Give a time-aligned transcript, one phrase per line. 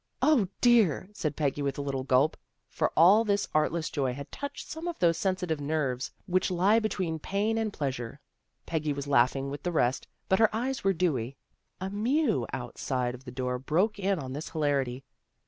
[0.21, 2.35] "The dear!" said Peggy with a little gulp,
[2.67, 7.19] for all this artless joy had touched some of those sensitive nerves which he between
[7.19, 8.19] pain and pleasure.
[8.65, 11.37] Peggy was laughing with the rest, but her eyes were dewy.
[11.79, 15.03] A mew outside of the door broke in on this hilarity.